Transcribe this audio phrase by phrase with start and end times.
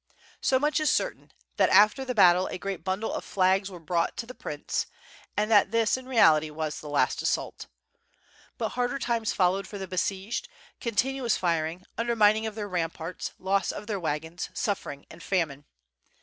[0.41, 4.17] So much is certain, that after the battle, a great bundle of flags were brought
[4.17, 4.87] to the prince,
[5.37, 7.67] and that this in reality was the last assault.
[8.57, 13.85] But harder times followed for the besieged, continuous firing, undermining of their ramparts, loss of
[13.85, 15.65] their wagons, suffer ing and famine.